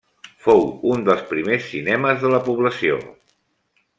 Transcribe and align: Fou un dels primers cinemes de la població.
Fou 0.45 0.63
un 0.93 1.03
dels 1.09 1.21
primers 1.33 1.69
cinemes 1.75 2.25
de 2.25 2.33
la 2.37 2.41
població. 2.49 2.99